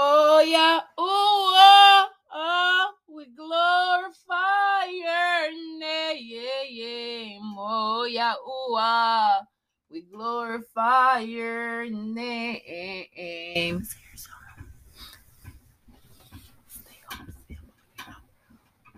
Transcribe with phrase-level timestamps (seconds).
[0.00, 7.56] Oh yeah, ooh, oh, oh, we glorify your name.
[7.58, 9.42] Oh yeah, ooh, ah,
[9.90, 13.82] we glorify your name.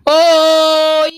[0.05, 1.09] Oh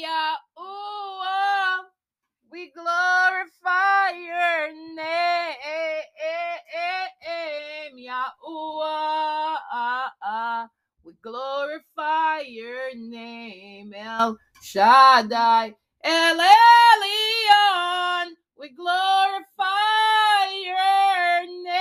[11.24, 15.74] glorify your name, El Shaddai,
[16.04, 18.34] El Elyon.
[18.60, 21.80] We glorify your name.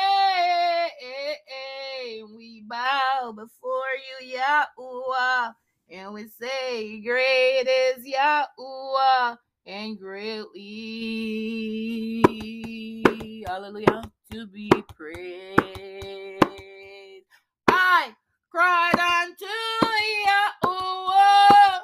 [2.36, 5.54] We bow before you, Yahuwah,
[5.90, 9.36] and we say, Great is Yahuwah,
[9.66, 10.62] and greatly,
[13.46, 14.02] hallelujah,
[14.32, 15.58] to be praised.
[17.68, 18.14] I
[18.52, 19.46] cried unto
[20.66, 21.80] Yahuwah,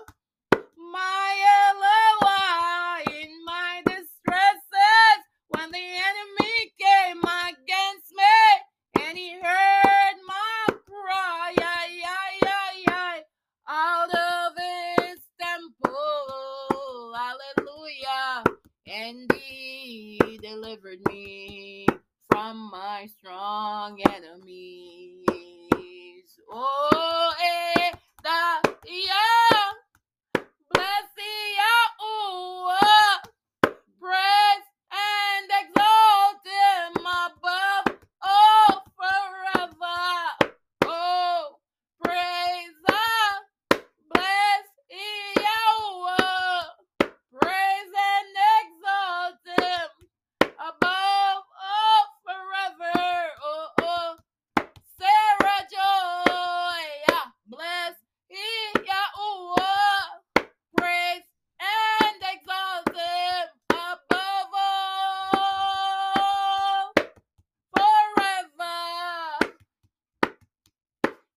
[0.92, 10.76] my Elohah, in my distresses, when the enemy came against me, and he heard my
[10.86, 13.22] cry, ay, ay, ay, ay,
[13.68, 18.44] out of his temple, hallelujah,
[18.88, 21.86] and he delivered me
[22.30, 25.07] from my strong enemies.
[26.50, 29.72] Oh, eh, da, yeah.
[30.72, 33.20] Bless the Yahuwah.
[34.00, 40.50] Praise and exalt him above all forever.
[40.86, 41.58] Oh,
[42.02, 43.80] praise the
[44.12, 44.66] bless
[45.36, 46.64] Yahuwah.
[47.40, 49.88] Praise and exalt him
[50.58, 53.30] above all forever.
[53.44, 54.16] Oh, oh.
[54.98, 56.82] Sarah Joy.
[57.08, 57.24] yeah.
[57.46, 57.94] Bless
[58.30, 60.02] Yahuwah.
[60.76, 61.26] Praise
[61.60, 64.52] and exalt him above
[65.34, 66.92] all
[67.76, 68.78] forever.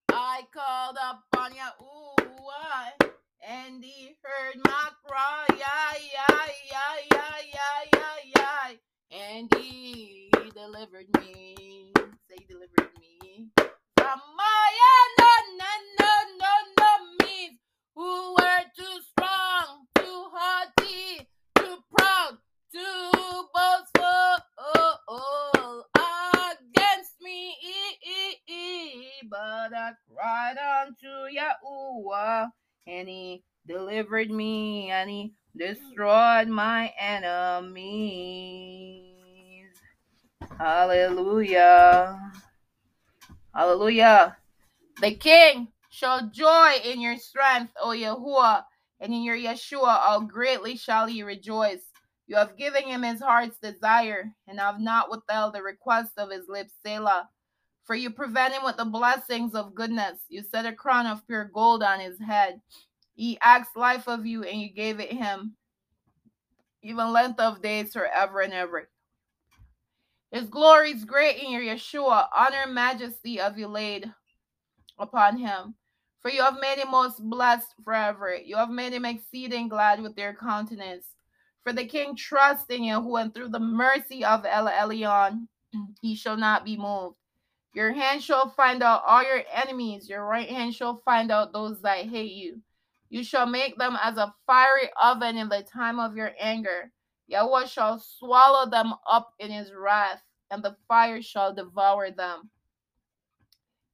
[0.10, 3.12] I called upon Yahuwah
[3.48, 11.08] and he heard my cry, yeah, yeah, yeah, yeah, yeah, yeah, yeah, and he delivered
[11.20, 11.92] me.
[12.30, 13.50] Say, he delivered me
[13.98, 14.68] from my
[16.80, 17.58] enemies
[17.96, 22.38] who were too strong, too haughty, too proud,
[22.74, 23.12] too
[23.54, 25.84] boastful oh, oh,
[26.52, 27.56] against me.
[29.30, 32.50] But I cried unto Yahuwah,
[32.88, 33.44] and he
[34.12, 37.76] delivered me, and he destroyed my enemies.
[40.58, 42.20] Hallelujah.
[43.54, 44.38] Hallelujah.
[45.02, 48.64] The king shall joy in your strength, O Yahuwah,
[49.00, 51.84] and in your Yeshua, how greatly shall he rejoice.
[52.28, 56.48] You have given him his heart's desire, and have not withheld the request of his
[56.48, 57.30] lips, Selah.
[57.84, 60.20] For you prevent him with the blessings of goodness.
[60.30, 62.62] You set a crown of pure gold on his head.
[63.22, 65.56] He asked life of you, and you gave it him,
[66.82, 68.90] even length of days forever and ever.
[70.32, 72.30] His glory is great in your Yeshua.
[72.36, 74.12] Honor and majesty have you laid
[74.98, 75.76] upon him.
[76.24, 78.36] For you have made him most blessed forever.
[78.36, 81.06] You have made him exceeding glad with your countenance.
[81.64, 85.48] For the king trusts in you, and through the mercy of El Elyon,
[86.02, 87.18] he shall not be moved.
[87.76, 90.10] Your hand shall find out all your enemies.
[90.10, 92.64] Your right hand shall find out those that hate you.
[93.12, 96.94] You shall make them as a fiery oven in the time of your anger.
[97.28, 102.52] Yahweh shall swallow them up in his wrath, and the fire shall devour them.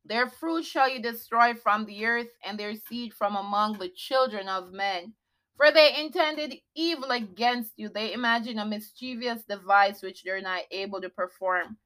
[0.05, 4.47] Their fruit shall you destroy from the earth, and their seed from among the children
[4.47, 5.13] of men.
[5.55, 7.89] For they intended evil against you.
[7.89, 11.79] They imagine a mischievous device which they're not able to perform.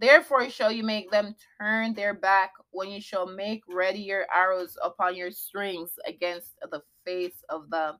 [0.00, 4.76] Therefore shall you make them turn their back when you shall make ready your arrows
[4.82, 7.96] upon your strings against the face of them.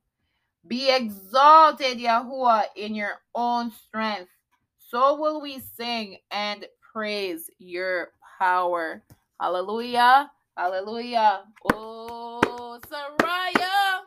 [0.66, 4.30] Be exalted, Yahuwah, in your own strength.
[4.78, 9.02] So will we sing and praise your power.
[9.40, 10.30] Hallelujah.
[10.56, 11.44] Hallelujah.
[11.72, 14.00] Oh, Saraya.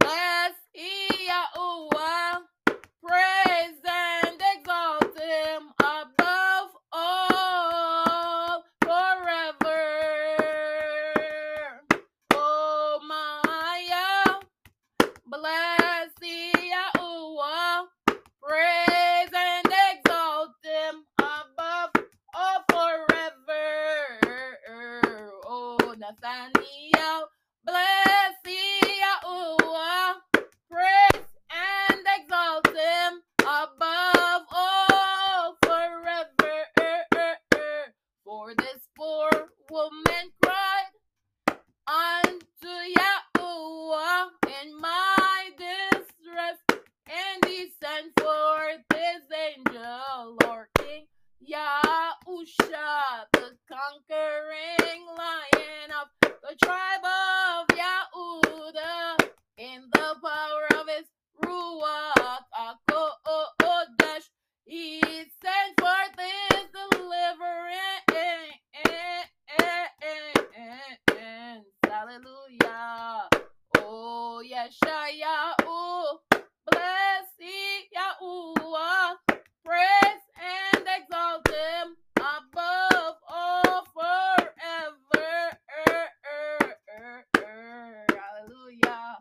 [0.00, 2.42] Bless Yahuwah.
[3.06, 9.82] Praise and exalt him above all forever.
[12.34, 14.40] Oh, Maya.
[15.26, 17.86] Bless Yahuwah.
[18.42, 21.90] Praise and exalt him above
[22.34, 23.20] all forever.
[26.22, 27.26] Yes, I need you.
[27.64, 28.34] Bless
[29.00, 30.14] Yahuwah.
[30.70, 36.66] Praise and exalt him above all forever.
[38.24, 39.30] For this poor
[39.70, 40.92] woman cried
[41.86, 44.28] unto Yahuwah
[44.62, 51.06] in my distress, and he sent forth his angel, Lord King
[51.50, 59.16] Yahusha, the conquering lion of the tribe of Yahuda,
[59.56, 61.06] in the power of his
[61.42, 64.28] Ruach HaKodesh.
[64.64, 67.80] He sent forth his deliverance.
[71.82, 73.28] Hallelujah.
[74.60, 76.42] Oh, Yeshayahu.
[76.70, 77.28] Bless
[77.96, 79.16] Yahuwah.
[79.64, 85.30] Praise and exalt him above all forever.
[88.08, 89.16] Hallelujah.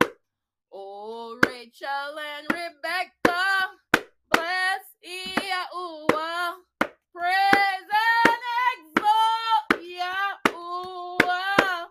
[0.73, 3.43] Oh, Rachel and Rebecca.
[4.31, 6.55] Bless Yahuwah.
[7.15, 8.43] Praise and
[8.75, 11.87] exalt Yahuwah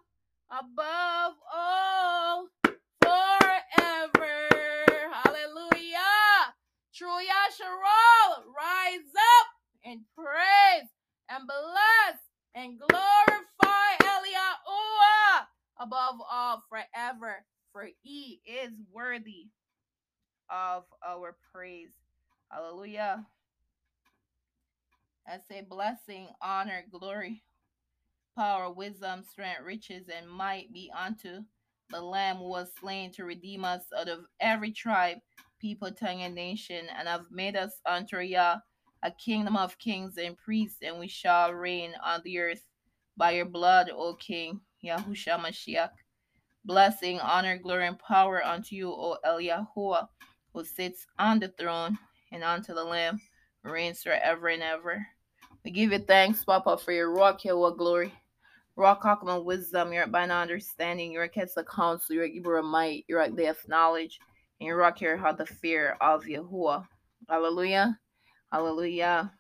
[0.51, 2.49] above all
[3.03, 4.49] forever.
[5.13, 5.99] Hallelujah.
[6.95, 9.47] True Yasharal, rise up
[9.85, 10.89] and praise
[11.31, 12.19] and bless
[12.55, 15.47] and glorify Eliyahuah
[15.81, 19.47] above all forever, for he is worthy
[20.51, 21.91] of our praise.
[22.51, 23.27] Hallelujah.
[25.27, 27.43] I say blessing, honor, glory,
[28.37, 31.43] power, wisdom, strength, riches, and might be unto
[31.91, 35.19] the Lamb who was slain to redeem us out of every tribe,
[35.61, 38.57] people, tongue, and nation, and have made us unto Yah
[39.03, 42.65] a kingdom of kings and priests, and we shall reign on the earth
[43.17, 45.91] by your blood, O King, Yahusha Mashiach.
[46.65, 50.09] Blessing, honor, glory, and power unto you, O Eliyahuah,
[50.53, 51.99] who sits on the throne,
[52.33, 53.21] and unto the Lamb,
[53.63, 55.07] reigns forever and ever.
[55.65, 58.13] We give you thanks, Papa, for your rock, your glory.
[58.79, 64.21] Rock Hakama wisdom, your by understanding, your Ketsa counsel, your Ibra might, your of knowledge,
[64.61, 66.87] and your rock here the fear of Yahuwah.
[67.29, 67.99] Hallelujah.
[68.53, 69.33] Hallelujah.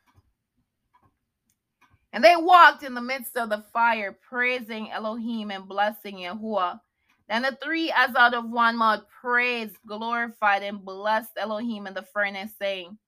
[2.12, 6.80] And they walked in the midst of the fire, praising Elohim and blessing Yahuwah.
[7.28, 12.06] Then the three, as out of one mouth, praised, glorified, and blessed Elohim in the
[12.12, 12.98] furnace, saying,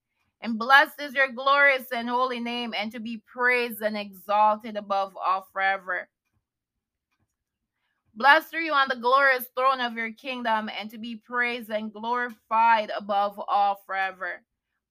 [0.42, 5.16] And blessed is your glorious and holy name, and to be praised and exalted above
[5.16, 6.08] all forever.
[8.14, 11.92] Blessed are you on the glorious throne of your kingdom, and to be praised and
[11.92, 14.42] glorified above all forever.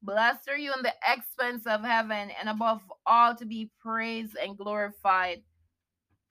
[0.02, 4.58] Blessed are you in the expanse of heaven, and above all to be praised and
[4.58, 5.44] glorified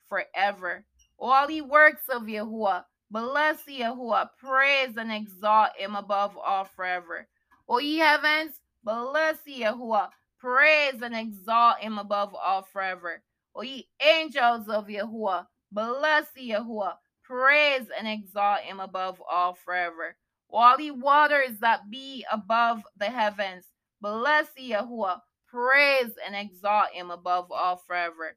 [0.09, 0.85] forever.
[1.19, 7.29] All ye works of Yahuwah, bless Yahuwah, praise and exalt him above all forever.
[7.69, 10.09] O ye heavens, bless Yahuwah,
[10.39, 13.23] praise and exalt him above all forever.
[13.55, 20.17] O ye angels of Yahuwah, bless Yahuwah, praise and exalt him above all forever.
[20.51, 23.67] All ye waters that be above the heavens,
[24.01, 28.37] bless Yahuwah, praise and exalt him above all forever.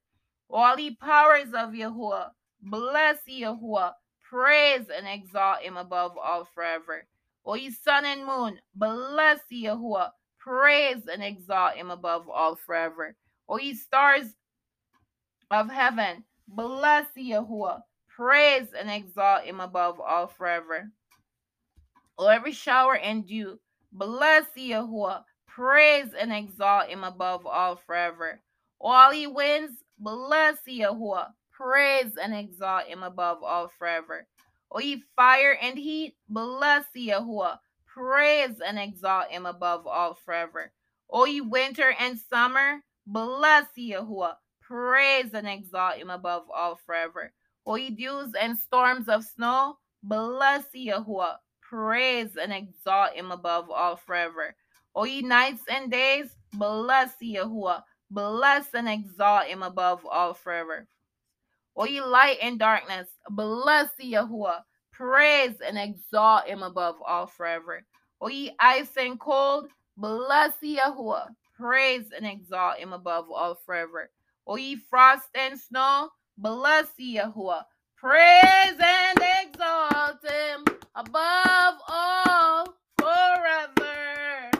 [0.49, 2.31] All ye powers of Yahuwah,
[2.61, 7.05] bless Yahuwah, praise and exalt him above all forever.
[7.45, 13.15] O ye sun and moon, bless Yahuwah, praise and exalt him above all forever.
[13.47, 14.35] O ye stars
[15.49, 20.91] of heaven, bless Yahuwah, praise and exalt him above all forever.
[22.17, 23.59] O every shower and dew,
[23.91, 28.39] bless Yahuwah, praise and exalt him above all forever.
[28.79, 34.27] All ye winds, bless Yahuwah, praise and exalt him above all forever.
[34.71, 40.71] O ye fire and heat, bless Yahuwah, praise and exalt him above all forever.
[41.09, 44.35] O ye winter and summer, bless Yahuwah,
[44.71, 47.33] praise and exalt him above all forever.
[47.65, 53.97] O ye dews and storms of snow, bless Yahuwah, praise and exalt him above all
[53.97, 54.55] forever.
[54.95, 60.87] O ye nights and days, bless Yahuwah, bless and exalt him above all forever.
[61.75, 64.63] O ye light and darkness, bless Yahuwah,
[64.93, 67.83] praise and exalt him above all forever.
[68.21, 74.09] O ye ice and cold, bless Yahuwah, praise and exalt him above all forever.
[74.47, 77.65] O ye frost and snow, bless Yahuwah,
[77.97, 84.51] praise and exalt him above all forever.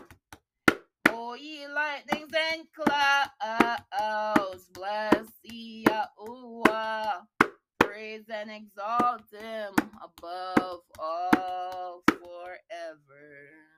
[1.10, 7.28] O ye lightnings and clouds, bless Yahuwah,
[7.80, 9.74] praise praise and exalt him
[10.04, 13.71] above all forever.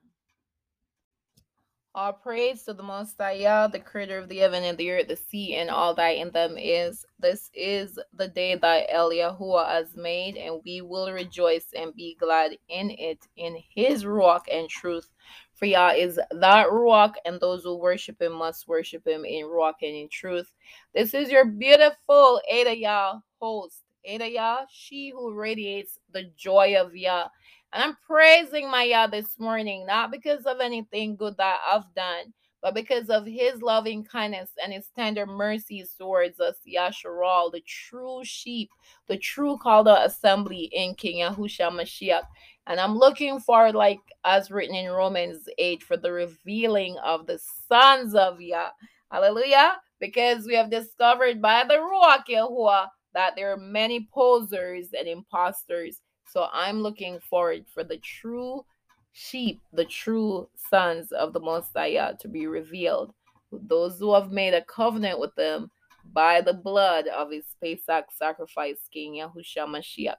[1.95, 5.09] All praise to the Most High Yah, the creator of the heaven and the earth,
[5.09, 7.05] the sea, and all that in them is.
[7.19, 12.17] This is the day that El Yahuwah has made, and we will rejoice and be
[12.19, 15.07] glad in it, in his rock and truth.
[15.53, 19.83] For Yah is that rock, and those who worship him must worship him in rock
[19.83, 20.51] and in truth.
[20.95, 26.95] This is your beautiful Ada Yah host, Ada Yah, she who radiates the joy of
[26.95, 27.27] Yah.
[27.73, 32.31] And I'm praising my Yah this morning, not because of anything good that I've done,
[32.61, 38.21] but because of his loving kindness and his tender mercies towards us, Yasharal, the true
[38.23, 38.69] sheep,
[39.07, 42.21] the true called out assembly in King Yahushua Mashiach.
[42.67, 47.39] And I'm looking forward, like as written in Romans 8, for the revealing of the
[47.67, 48.69] sons of Yah.
[49.11, 49.73] Hallelujah.
[49.99, 56.01] Because we have discovered by the Ruach Yahuwah that there are many posers and imposters
[56.33, 58.65] so I'm looking forward for the true
[59.11, 63.13] sheep, the true sons of the Messiah to be revealed.
[63.51, 65.69] Those who have made a covenant with them
[66.11, 70.15] by the blood of his Pesach sacrifice, King Yahushua Mashiach.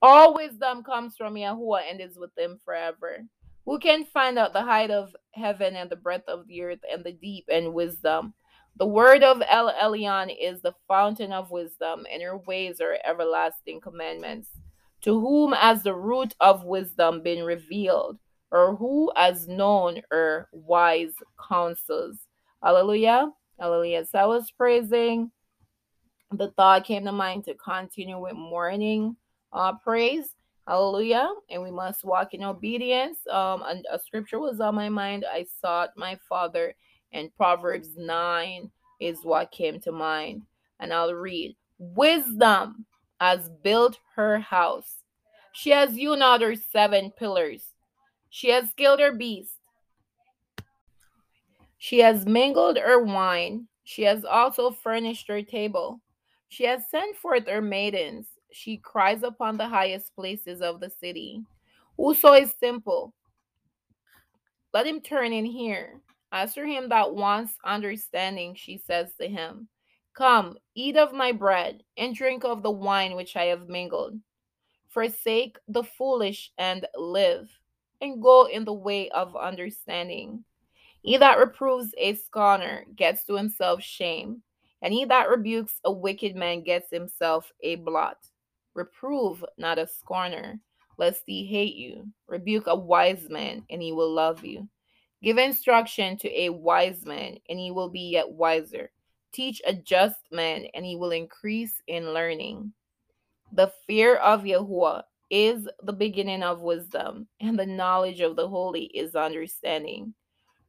[0.00, 3.24] All wisdom comes from Yahuwah and is with him forever.
[3.64, 7.02] Who can find out the height of heaven and the breadth of the earth and
[7.02, 8.32] the deep and wisdom?
[8.76, 13.80] The word of El Elyon is the fountain of wisdom, and her ways are everlasting
[13.80, 14.50] commandments
[15.06, 18.18] to whom has the root of wisdom been revealed,
[18.50, 21.14] or who has known her wise
[21.48, 22.18] counsels?
[22.60, 23.30] Hallelujah.
[23.60, 24.04] Hallelujah.
[24.04, 25.30] So I was praising.
[26.32, 29.16] The thought came to mind to continue with morning
[29.52, 30.34] uh, praise.
[30.66, 31.30] Hallelujah.
[31.50, 33.18] And we must walk in obedience.
[33.30, 35.24] Um, and a scripture was on my mind.
[35.32, 36.74] I sought my father,
[37.12, 38.68] and Proverbs 9
[39.00, 40.42] is what came to mind.
[40.80, 42.86] And I'll read Wisdom
[43.20, 45.02] has built her house.
[45.52, 47.64] She has hewn out her seven pillars.
[48.30, 49.58] She has killed her beast.
[51.78, 53.68] She has mingled her wine.
[53.84, 56.00] She has also furnished her table.
[56.48, 58.26] She has sent forth her maidens.
[58.52, 61.42] She cries upon the highest places of the city.
[61.96, 63.14] Whoso is simple,
[64.76, 66.00] let him turn in here.
[66.32, 69.68] As for him that wants understanding, she says to him,
[70.16, 74.18] Come, eat of my bread, and drink of the wine which I have mingled.
[74.88, 77.50] Forsake the foolish and live,
[78.00, 80.42] and go in the way of understanding.
[81.02, 84.42] He that reproves a scorner gets to himself shame,
[84.80, 88.16] and he that rebukes a wicked man gets himself a blot.
[88.72, 90.58] Reprove not a scorner,
[90.96, 92.08] lest he hate you.
[92.26, 94.66] Rebuke a wise man, and he will love you.
[95.22, 98.90] Give instruction to a wise man, and he will be yet wiser.
[99.32, 102.72] Teach adjustment, and he will increase in learning.
[103.52, 108.84] The fear of Yahuwah is the beginning of wisdom, and the knowledge of the holy
[108.84, 110.14] is understanding.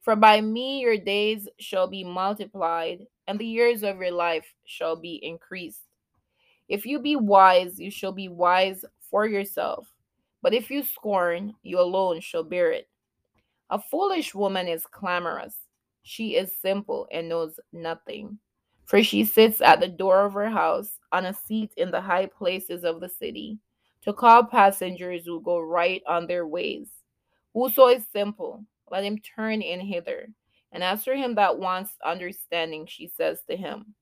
[0.02, 4.96] For by me your days shall be multiplied, and the years of your life shall
[4.96, 5.82] be increased.
[6.70, 9.88] If you be wise, you shall be wise for yourself.
[10.42, 12.90] But if you scorn, you alone shall bear it.
[13.70, 15.56] A foolish woman is clamorous.
[16.04, 18.40] She is simple and knows nothing.
[18.88, 22.26] For she sits at the door of her house on a seat in the high
[22.26, 23.60] places of the city
[24.04, 26.88] to call passengers who go right on their ways.
[27.54, 30.30] Whoso is simple, let him turn in hither.
[30.72, 33.94] And as for him that wants understanding, she says to him,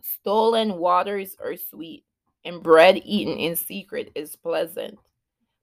[0.00, 2.04] Stolen waters are sweet,
[2.44, 4.96] and bread eaten in secret is pleasant.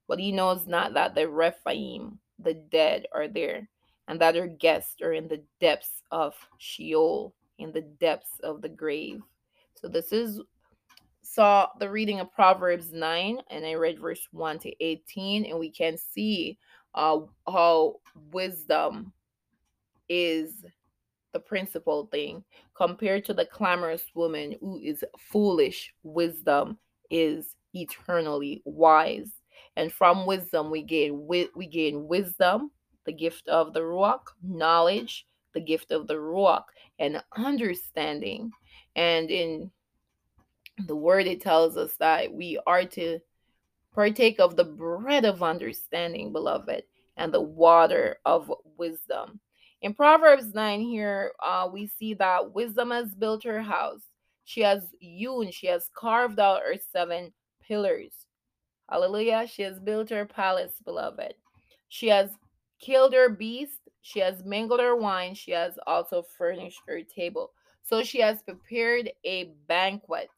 [0.09, 3.69] But he knows not that the Rephaim, the dead, are there,
[4.09, 8.69] and that her guests are in the depths of Sheol in the depths of the
[8.69, 9.21] grave.
[9.75, 10.41] So this is
[11.21, 15.69] saw the reading of Proverbs 9 and I read verse 1 to 18 and we
[15.69, 16.57] can see
[16.95, 17.95] uh, how
[18.31, 19.11] wisdom
[20.09, 20.65] is
[21.33, 22.43] the principal thing
[22.75, 25.93] compared to the clamorous woman who is foolish.
[26.03, 26.77] Wisdom
[27.11, 29.31] is eternally wise.
[29.75, 32.71] And from wisdom we gain we gain wisdom
[33.05, 36.65] the gift of the ruach knowledge the gift of the ruach
[36.99, 38.51] and understanding.
[38.95, 39.71] And in
[40.85, 43.19] the word, it tells us that we are to
[43.93, 46.83] partake of the bread of understanding, beloved,
[47.17, 49.39] and the water of wisdom.
[49.81, 54.01] In Proverbs 9, here uh, we see that wisdom has built her house.
[54.45, 58.11] She has hewn, she has carved out her seven pillars.
[58.89, 59.47] Hallelujah.
[59.47, 61.33] She has built her palace, beloved.
[61.89, 62.29] She has
[62.79, 65.35] killed her beast she has mingled her wine.
[65.35, 67.51] She has also furnished her table.
[67.83, 70.29] So she has prepared a banquet.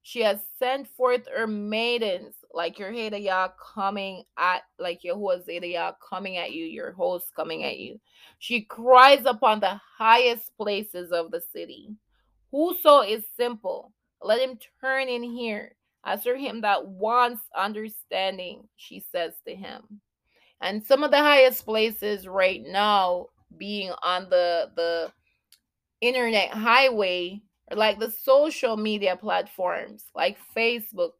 [0.00, 6.38] She has sent forth her maidens, like your Hedayah coming at, like Yahuwah Zedayah coming
[6.38, 8.00] at you, your host coming at you.
[8.38, 11.94] She cries upon the highest places of the city.
[12.50, 15.74] Whoso is simple, let him turn in here.
[16.04, 20.00] As for him that wants understanding, she says to him.
[20.60, 23.26] And some of the highest places right now
[23.56, 25.12] being on the the
[26.00, 27.40] internet highway
[27.72, 31.12] like the social media platforms like Facebook,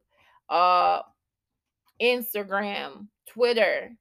[0.48, 1.02] uh
[2.00, 3.92] Instagram, Twitter,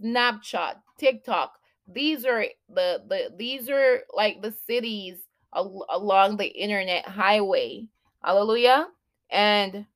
[0.00, 1.54] Snapchat, TikTok.
[1.88, 5.18] These are the the these are like the cities
[5.54, 7.86] al- along the internet highway.
[8.22, 8.88] Hallelujah.
[9.30, 9.86] And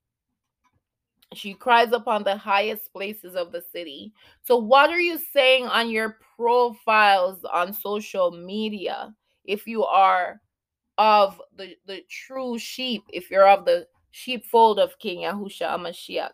[1.34, 4.12] she cries upon the highest places of the city.
[4.42, 10.40] So, what are you saying on your profiles on social media if you are
[10.98, 16.30] of the, the true sheep, if you're of the sheepfold of King Yahusha Mashiach?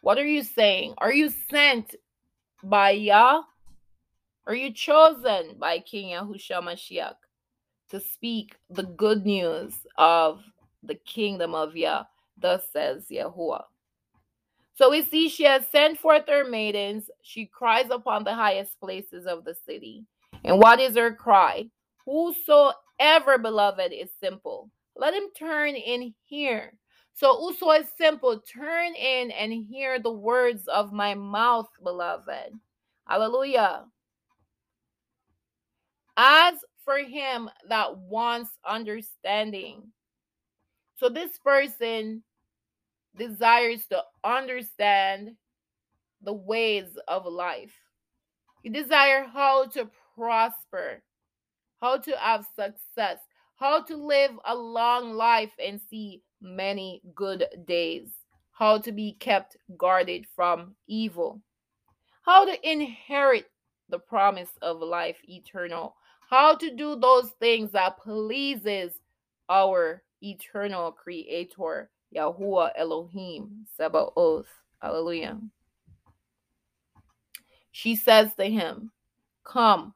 [0.00, 0.94] What are you saying?
[0.98, 1.94] Are you sent
[2.62, 3.42] by Yah?
[4.46, 7.16] Are you chosen by King Yahusha Mashiach
[7.90, 10.42] to speak the good news of
[10.82, 12.04] the kingdom of Yah?
[12.36, 13.64] Thus says Yahuwah.
[14.76, 17.10] So we see she has sent forth her maidens.
[17.22, 20.04] She cries upon the highest places of the city.
[20.44, 21.70] And what is her cry?
[22.04, 26.74] Whosoever, beloved, is simple, let him turn in here.
[27.14, 32.52] So, whoso is simple, turn in and hear the words of my mouth, beloved.
[33.08, 33.84] Hallelujah.
[36.18, 36.54] As
[36.84, 39.84] for him that wants understanding.
[40.96, 42.22] So, this person
[43.16, 45.32] desires to understand
[46.22, 47.74] the ways of life.
[48.62, 51.02] You desire how to prosper,
[51.80, 53.18] how to have success,
[53.56, 58.08] how to live a long life and see many good days,
[58.52, 61.40] how to be kept guarded from evil,
[62.22, 63.46] how to inherit
[63.88, 65.94] the promise of life eternal,
[66.28, 68.92] how to do those things that pleases
[69.48, 74.46] our eternal creator Yahuwah Elohim Sabaoth.
[74.80, 75.40] Hallelujah.
[77.72, 78.90] She says to him,
[79.44, 79.94] Come.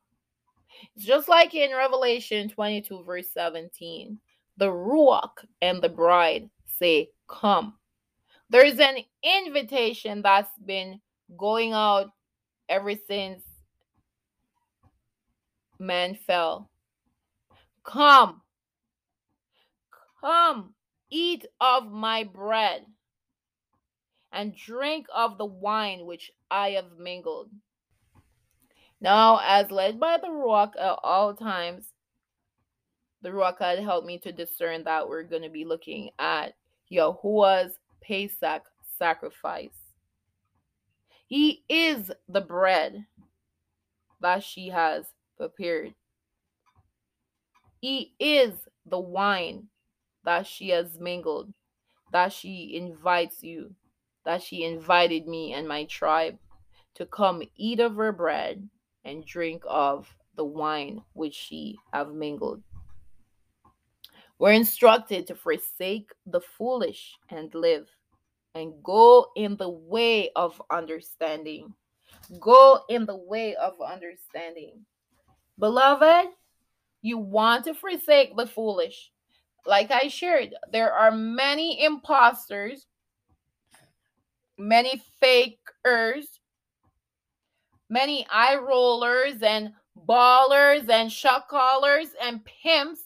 [0.97, 4.19] It's just like in Revelation 22, verse 17.
[4.57, 7.75] The Ruach and the bride say, Come.
[8.49, 11.01] There's an invitation that's been
[11.37, 12.11] going out
[12.69, 13.45] ever since
[15.79, 16.71] man fell.
[17.85, 18.43] Come.
[20.21, 20.75] Come
[21.11, 22.87] Eat of my bread
[24.33, 27.51] and drink of the wine which I have mingled.
[29.01, 31.87] Now, as led by the Ruach at all times,
[33.23, 36.55] the Ruach had helped me to discern that we're going to be looking at
[36.91, 38.63] Yahuwah's Pesach
[38.99, 39.77] sacrifice.
[41.27, 43.07] He is the bread
[44.21, 45.95] that she has prepared.
[47.81, 48.53] He is
[48.85, 49.69] the wine
[50.31, 51.53] that she has mingled,
[52.13, 53.75] that she invites you,
[54.25, 56.39] that she invited me and my tribe
[56.95, 58.69] to come eat of her bread
[59.05, 62.63] and drink of the wine which she have mingled.
[64.39, 67.89] We're instructed to forsake the foolish and live
[68.55, 71.75] and go in the way of understanding.
[72.39, 74.87] Go in the way of understanding.
[75.59, 76.29] Beloved,
[77.03, 79.11] you want to forsake the foolish
[79.67, 82.87] like I shared, there are many imposters,
[84.59, 86.41] many fakers,
[87.89, 89.73] many eye rollers and
[90.07, 93.03] ballers and shot callers and pimps,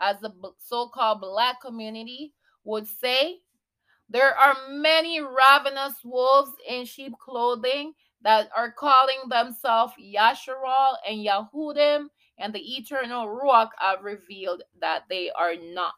[0.00, 2.32] as the so called black community
[2.64, 3.38] would say.
[4.08, 12.06] There are many ravenous wolves in sheep clothing that are calling themselves Yasharal and Yahudim
[12.38, 15.94] and the eternal Ruach have revealed that they are not.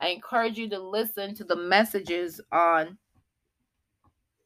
[0.00, 2.96] I encourage you to listen to the messages on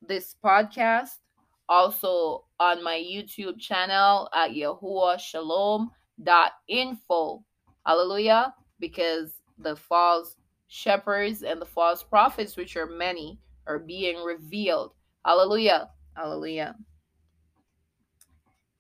[0.06, 1.20] this podcast,
[1.68, 7.44] also on my YouTube channel at yahuwahshalom.info.
[7.87, 8.54] Hallelujah.
[8.78, 10.37] Because the false
[10.68, 14.92] shepherds and the false prophets, which are many, are being revealed.
[15.24, 15.90] Hallelujah.
[16.14, 16.76] Hallelujah.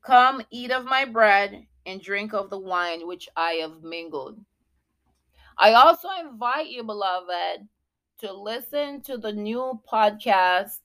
[0.04, 4.38] Come, eat of my bread and drink of the wine which I have mingled.
[5.56, 7.66] I also invite you, beloved,
[8.18, 10.80] to listen to the new podcast,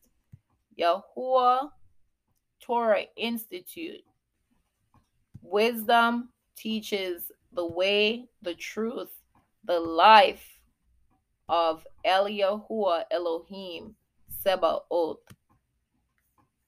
[0.79, 1.71] Yahuwah
[2.61, 4.03] Torah Institute.
[5.41, 9.09] Wisdom teaches the way, the truth,
[9.65, 10.47] the life
[11.49, 13.95] of Eliyahuah Elohim
[14.45, 15.17] Sebaoth,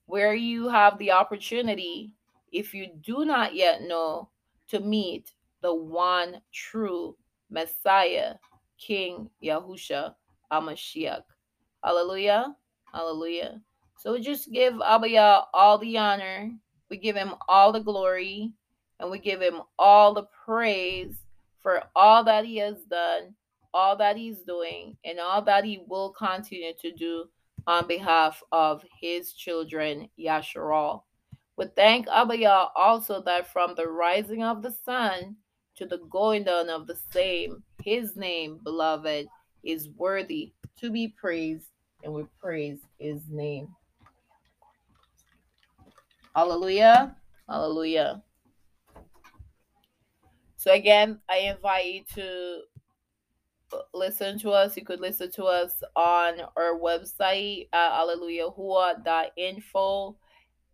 [0.07, 2.11] where you have the opportunity,
[2.53, 4.29] if you do not yet know,
[4.69, 7.17] to meet the one true
[7.49, 8.35] Messiah,
[8.77, 10.13] King Yahusha
[10.51, 11.23] Amashiach.
[11.83, 12.55] Hallelujah.
[12.93, 13.61] Hallelujah.
[13.97, 16.51] So we just give Abaya all the honor.
[16.89, 18.53] We give him all the glory
[18.99, 21.15] and we give him all the praise
[21.61, 23.33] for all that he has done,
[23.73, 27.25] all that he's doing, and all that he will continue to do
[27.65, 31.03] on behalf of his children, Yasharal.
[31.57, 35.35] We thank Abaya also that from the rising of the sun
[35.75, 39.27] to the going down of the same, his name, beloved,
[39.63, 41.67] is worthy to be praised,
[42.03, 43.67] and we praise his name.
[46.35, 47.15] Hallelujah.
[47.47, 48.23] Hallelujah.
[50.55, 52.61] So again, I invite you to
[53.73, 54.77] uh, listen to us.
[54.77, 60.15] You could listen to us on our website at alleluiahua.info.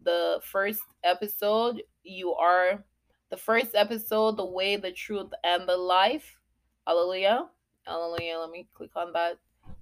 [0.04, 2.84] The first episode, you are
[3.30, 6.38] the first episode, The Way, the Truth, and the Life.
[6.88, 7.48] Hallelujah.
[7.86, 8.40] Hallelujah.
[8.40, 9.38] Let me click on that.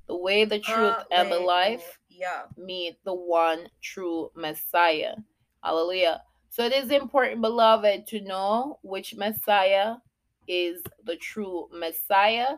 [0.08, 2.44] The way, the truth, and the life Yeah.
[2.58, 5.16] meet the one true Messiah.
[5.64, 6.24] Hallelujah.
[6.50, 9.98] So it is important, beloved, to know which Messiah
[10.48, 12.58] is the true Messiah.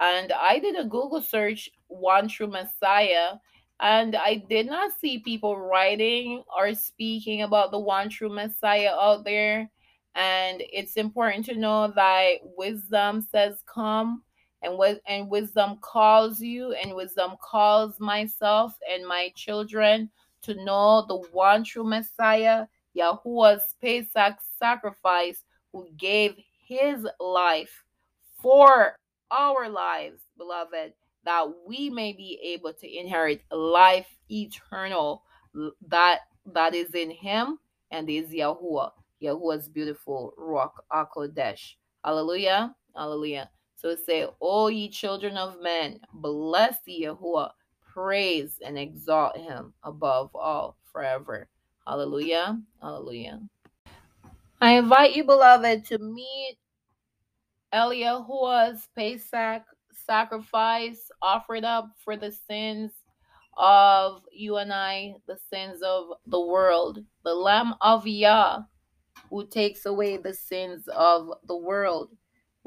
[0.00, 3.38] And I did a Google search, one true Messiah,
[3.80, 9.24] and I did not see people writing or speaking about the one true Messiah out
[9.24, 9.70] there.
[10.14, 14.22] And it's important to know that wisdom says, Come
[14.62, 20.10] and with and wisdom calls you and wisdom calls myself and my children
[20.42, 26.34] to know the one true messiah yahuwah's pesach sacrifice who gave
[26.66, 27.84] his life
[28.40, 28.96] for
[29.30, 30.92] our lives beloved
[31.28, 35.22] that we may be able to inherit life eternal
[35.86, 36.20] that
[36.54, 37.58] that is in him
[37.90, 38.90] and is yahuwah
[39.22, 47.04] yahuwah's beautiful Ruach HaKodesh hallelujah hallelujah so say, O ye children of men, bless the
[47.06, 51.48] Yahuwah, praise and exalt him above all forever.
[51.86, 52.60] Hallelujah.
[52.82, 53.40] Hallelujah.
[54.60, 56.58] I invite you, beloved, to meet
[57.72, 59.62] Eliyahuah's Pesach
[60.08, 62.92] sacrifice offered up for the sins
[63.56, 67.00] of you and I, the sins of the world.
[67.24, 68.60] The Lamb of Yah,
[69.30, 72.10] who takes away the sins of the world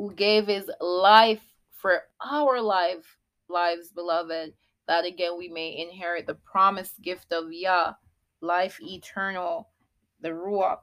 [0.02, 1.42] who gave his life
[1.76, 3.18] for our life,
[3.50, 4.54] lives, beloved,
[4.88, 7.94] that again we may inherit the promised gift of Yah,
[8.42, 9.70] life eternal,
[10.22, 10.82] the Ruach,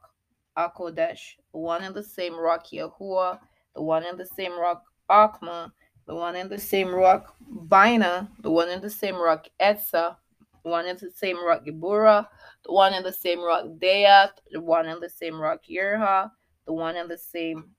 [0.57, 3.38] Akodesh, the one and the same Ruach Yahuwah,
[3.75, 5.73] the one and the same Ruach Akma,
[6.09, 7.27] the one in the same Ruach
[7.68, 10.16] Bina, the one in the same Ruach Etza,
[10.64, 12.27] the one in the same Ruach Gibura,
[12.64, 16.31] the one in the same rock Death, the one in the same Ruach Yerha,
[16.66, 17.73] the one in the same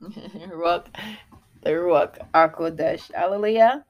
[0.52, 0.88] rock,
[1.62, 3.12] the rock, Akodesh.
[3.14, 3.84] Hallelujah.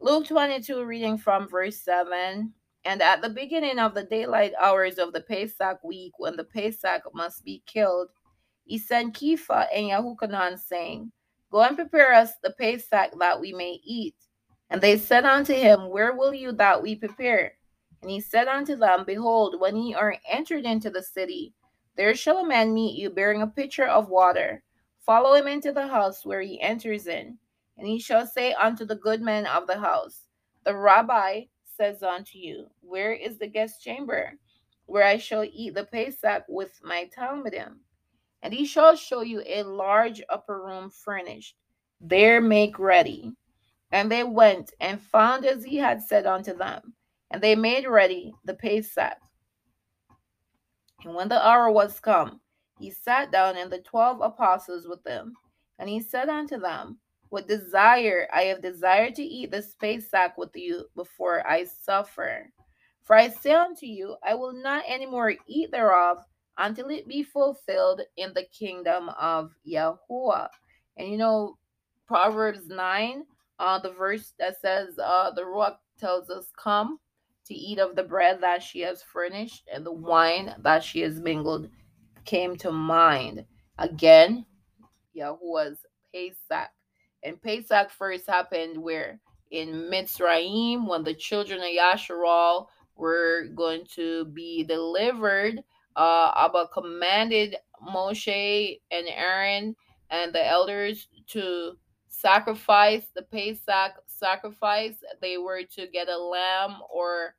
[0.00, 2.52] Luke 22, reading from verse 7.
[2.84, 7.02] And at the beginning of the daylight hours of the Pesach week, when the Pesach
[7.14, 8.08] must be killed,
[8.64, 11.12] he sent Kepha and Yahukanan, saying,
[11.54, 14.16] Go and prepare us the Pesach that we may eat.
[14.70, 17.52] And they said unto him, Where will you that we prepare?
[18.02, 21.54] And he said unto them, Behold, when ye are entered into the city,
[21.96, 24.64] there shall a man meet you bearing a pitcher of water.
[25.06, 27.38] Follow him into the house where he enters in.
[27.78, 30.22] And he shall say unto the good man of the house,
[30.64, 31.42] The rabbi
[31.76, 34.32] says unto you, Where is the guest chamber,
[34.86, 37.76] where I shall eat the Pesach with my Talmudim?
[38.44, 41.56] And he shall show you a large upper room furnished.
[42.02, 43.32] There make ready.
[43.90, 46.92] And they went and found as he had said unto them.
[47.30, 49.16] And they made ready the Pesach.
[51.04, 52.42] And when the hour was come,
[52.78, 55.32] he sat down and the twelve apostles with him.
[55.78, 56.98] And he said unto them,
[57.30, 62.50] With desire I have desired to eat this Pesach with you before I suffer.
[63.04, 66.18] For I say unto you, I will not any more eat thereof
[66.58, 70.48] until it be fulfilled in the kingdom of Yahuwah.
[70.96, 71.58] And you know,
[72.06, 73.24] Proverbs 9,
[73.58, 76.98] uh, the verse that says, uh, the Ruach tells us, Come
[77.46, 81.20] to eat of the bread that she has furnished and the wine that she has
[81.20, 81.68] mingled
[82.24, 83.44] came to mind.
[83.78, 84.46] Again,
[85.16, 86.70] Yahuwah's Pesach.
[87.22, 89.20] And Pesach first happened where?
[89.50, 95.62] In Mitzrayim, when the children of Yasharal were going to be delivered.
[95.96, 97.56] Uh, Abba commanded
[97.88, 99.76] Moshe and Aaron
[100.10, 101.76] and the elders to
[102.08, 107.34] sacrifice, the Pesach sacrifice, they were to get a lamb or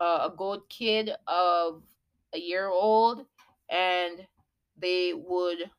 [0.00, 1.82] uh, a goat kid of
[2.34, 3.26] a year old,
[3.70, 4.26] and
[4.78, 5.70] they would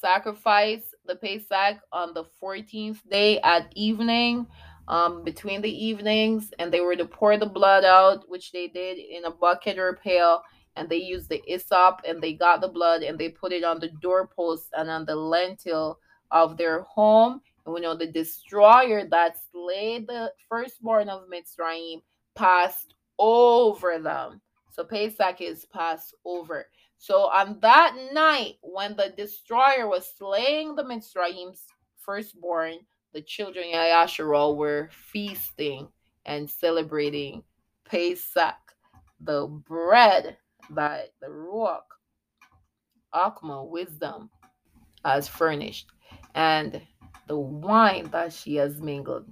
[0.00, 4.46] sacrifice the Pesach on the 14th day at evening,
[4.88, 8.98] um, between the evenings, and they were to pour the blood out, which they did
[8.98, 10.42] in a bucket or a pail,
[10.76, 13.80] and they used the hyssop and they got the blood and they put it on
[13.80, 15.98] the doorpost and on the lintel
[16.30, 17.40] of their home.
[17.64, 22.02] And we know the destroyer that slayed the firstborn of Mitzrayim
[22.34, 24.40] passed over them.
[24.70, 26.66] So Pesach is passed over.
[26.98, 31.64] So on that night, when the destroyer was slaying the Mitzrayim's
[31.96, 32.78] firstborn,
[33.12, 35.88] the children of Yasharal were feasting
[36.26, 37.42] and celebrating
[37.84, 38.54] Pesach,
[39.20, 40.36] the bread
[40.70, 41.82] that the Ruach,
[43.14, 44.30] Akma, wisdom,
[45.04, 45.90] has furnished,
[46.34, 46.80] and
[47.26, 49.30] the wine that she has mingled.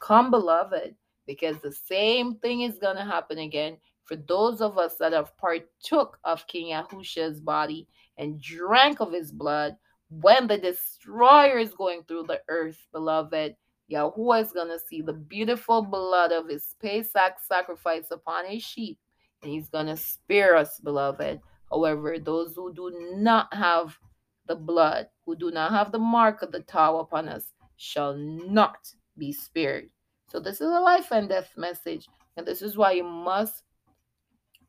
[0.00, 0.94] Come, beloved,
[1.26, 5.36] because the same thing is going to happen again for those of us that have
[5.36, 7.86] partook of King Yahusha's body
[8.18, 9.76] and drank of his blood
[10.10, 13.56] when the destroyer is going through the earth, beloved.
[13.90, 18.98] Yahuwah is going to see the beautiful blood of his Pesach sacrifice upon his sheep
[19.42, 21.40] and he's going to spare us, beloved.
[21.70, 23.98] However, those who do not have
[24.46, 28.76] the blood, who do not have the mark of the tower upon us, shall not
[29.18, 29.88] be spared.
[30.28, 33.64] So, this is a life and death message, and this is why you must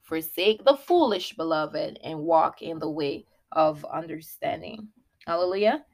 [0.02, 4.90] forsake the foolish, beloved, and walk in the way of understanding.
[5.26, 5.86] Hallelujah.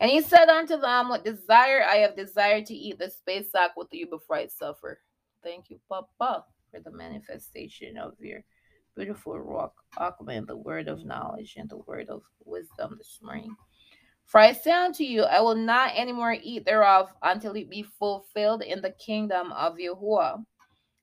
[0.00, 3.88] And he said unto them, What desire I have desired to eat this Pesach with
[3.92, 5.00] you before I suffer.
[5.42, 6.44] Thank you, Papa
[6.76, 8.44] for the manifestation of your
[8.96, 13.54] beautiful Ruach, Akma, the word of knowledge and the word of wisdom this morning.
[14.26, 17.82] For I say unto you, I will not any more eat thereof until it be
[17.82, 20.44] fulfilled in the kingdom of Yahuwah.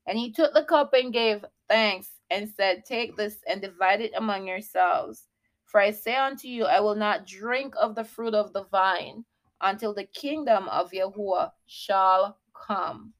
[0.05, 4.11] And he took the cup and gave thanks and said, Take this and divide it
[4.17, 5.27] among yourselves.
[5.65, 9.23] For I say unto you, I will not drink of the fruit of the vine
[9.61, 13.13] until the kingdom of Yahuwah shall come.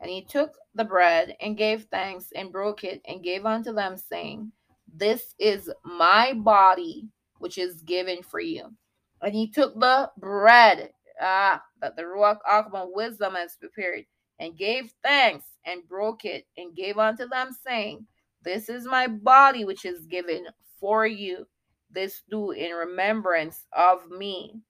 [0.00, 3.98] And he took the bread and gave thanks and broke it and gave unto them,
[3.98, 4.50] saying,
[4.94, 8.72] This is my body, which is given for you.
[9.20, 14.04] And he took the bread ah, that the Ruach Akma wisdom has prepared,
[14.38, 18.06] and gave thanks and broke it and gave unto them, saying,
[18.42, 20.46] This is my body, which is given
[20.80, 21.46] for you.
[21.90, 24.60] This do in remembrance of me.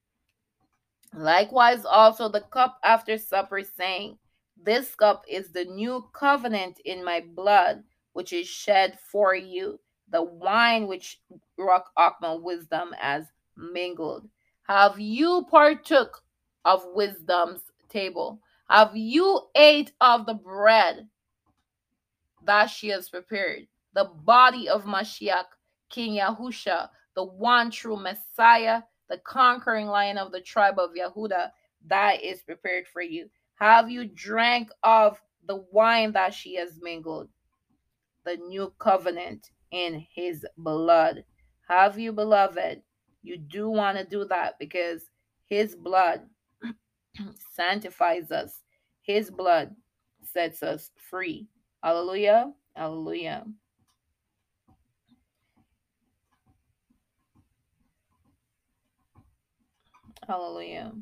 [1.13, 4.17] Likewise, also the cup after supper, saying,
[4.63, 9.79] this cup is the new covenant in my blood, which is shed for you,
[10.11, 11.21] the wine which
[11.57, 14.27] Ruach Akma wisdom has mingled.
[14.63, 16.23] Have you partook
[16.65, 18.39] of wisdom's table?
[18.69, 21.07] Have you ate of the bread
[22.45, 23.67] that she has prepared?
[23.93, 25.45] The body of Mashiach,
[25.89, 31.49] King Yahusha, the one true Messiah, the conquering lion of the tribe of Yehuda,
[31.87, 33.29] that is prepared for you.
[33.59, 37.29] Have you drank of the wine that she has mingled?
[38.25, 41.25] The new covenant in his blood.
[41.67, 42.81] Have you, beloved?
[43.21, 45.03] You do want to do that because
[45.47, 46.21] his blood
[47.53, 48.63] sanctifies us,
[49.01, 49.75] his blood
[50.23, 51.47] sets us free.
[51.83, 52.53] Hallelujah.
[52.75, 53.45] Hallelujah.
[60.27, 60.93] Hallelujah.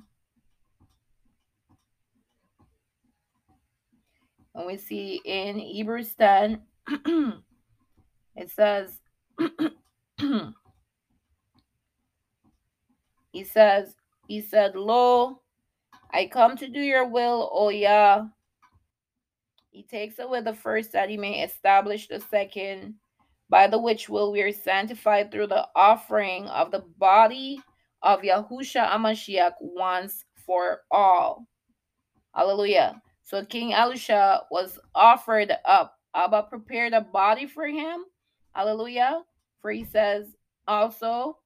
[4.57, 6.59] And we see in Hebrews 10,
[8.35, 8.99] it says,
[13.31, 13.93] he says,
[14.27, 15.41] he said, Lo,
[16.11, 18.25] I come to do your will, O Yah.
[19.69, 22.95] He takes away the first that he may establish the second,
[23.49, 27.61] by the which will we are sanctified through the offering of the body
[28.01, 31.45] of Yahusha Amashiach once for all.
[32.33, 32.99] Hallelujah.
[33.27, 35.99] So King Yahusha was offered up.
[36.15, 38.05] Abba prepared a body for him.
[38.53, 39.21] Hallelujah.
[39.61, 41.37] For he says also,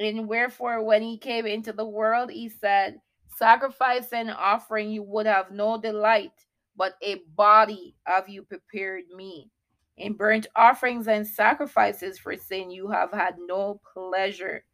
[0.00, 2.98] and wherefore when he came into the world, he said,
[3.28, 6.32] Sacrifice and offering you would have no delight,
[6.76, 9.48] but a body have you prepared me.
[9.96, 14.64] In burnt offerings and sacrifices for sin you have had no pleasure.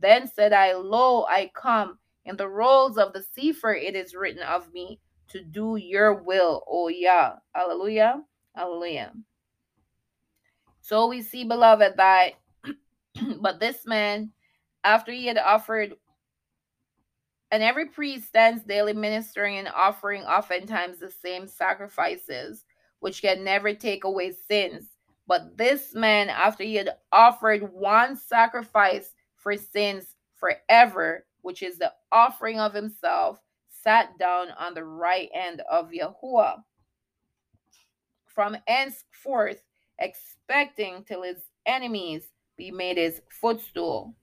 [0.00, 2.00] Then said I, Lo, I come.
[2.24, 4.98] In the rolls of the Sefer it is written of me,
[5.34, 7.34] to do your will, oh yeah.
[7.54, 8.24] Hallelujah.
[8.56, 9.12] Hallelujah.
[10.82, 12.34] So we see, beloved, that
[13.40, 14.32] but this man,
[14.84, 15.94] after he had offered
[17.52, 22.66] And every priest stands daily ministering and offering oftentimes the same sacrifices,
[23.00, 24.90] which can never take away sins.
[25.28, 31.94] But this man, after he had offered one sacrifice for sins forever, which is the
[32.12, 33.40] offering of himself,
[33.84, 36.62] sat down on the right hand of Yahuwah.
[38.26, 39.62] From henceforth,
[39.98, 42.24] expecting till his enemies
[42.56, 44.14] be made his footstool.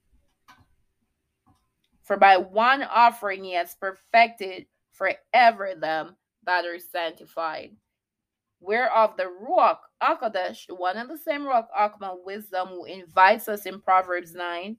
[2.04, 7.72] For by one offering he has perfected forever them that are sanctified.
[8.60, 13.66] Whereof the Ruach HaKodesh, the one and the same Ruach Akma wisdom who invites us
[13.66, 14.76] in Proverbs 9,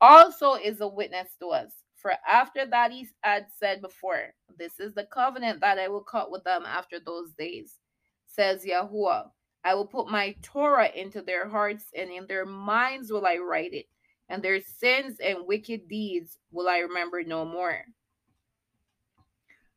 [0.00, 1.72] also is a witness to us.
[1.98, 6.30] For after that he had said before, This is the covenant that I will cut
[6.30, 7.78] with them after those days,
[8.26, 9.30] says Yahuwah.
[9.64, 13.74] I will put my Torah into their hearts, and in their minds will I write
[13.74, 13.86] it,
[14.28, 17.84] and their sins and wicked deeds will I remember no more.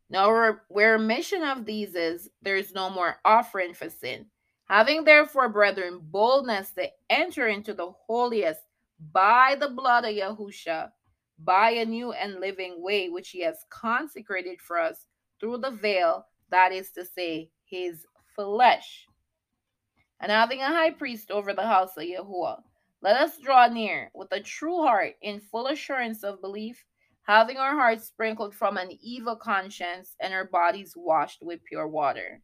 [0.08, 4.28] Now, where remission of these is, there is no more offering for sin.
[4.66, 8.62] Having therefore, brethren, boldness to enter into the holiest
[9.12, 10.92] by the blood of Yahusha,
[11.44, 15.06] by a new and living way which he has consecrated for us
[15.40, 19.06] through the veil, that is to say, his flesh.
[20.20, 22.62] And having a high priest over the house of Yahuwah,
[23.02, 26.86] let us draw near with a true heart in full assurance of belief,
[27.24, 32.42] having our hearts sprinkled from an evil conscience and our bodies washed with pure water.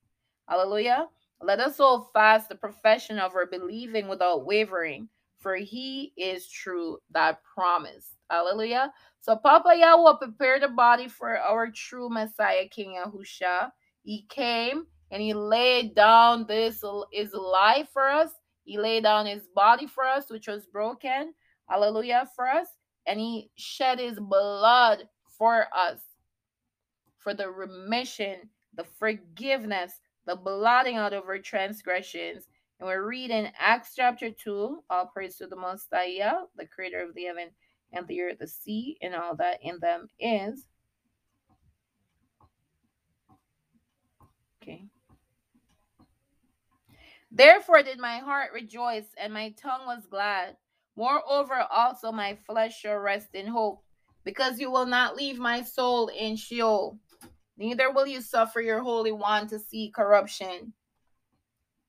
[0.49, 1.07] Hallelujah.
[1.41, 6.97] Let us hold fast the profession of our believing without wavering, for he is true
[7.11, 8.16] that promised.
[8.29, 8.91] Hallelujah.
[9.21, 13.71] So Papa Yahweh prepared a body for our true Messiah, King Yahusha.
[14.03, 18.31] He came and he laid down this his life for us.
[18.63, 21.33] He laid down his body for us, which was broken.
[21.69, 22.67] Hallelujah for us.
[23.05, 25.99] And he shed his blood for us
[27.17, 29.93] for the remission, the forgiveness,
[30.25, 32.47] the blotting out of our transgressions.
[32.79, 34.83] And we're reading Acts chapter 2.
[34.89, 37.49] All praise to the Most High, the creator of the heaven
[37.91, 40.65] and the earth, the sea, and all that in them is.
[44.61, 44.85] Okay.
[47.31, 50.57] Therefore did my heart rejoice, and my tongue was glad.
[50.95, 53.83] Moreover, also my flesh shall rest in hope,
[54.23, 56.97] because you will not leave my soul in Sheol,
[57.57, 60.73] neither will you suffer your Holy One to see corruption.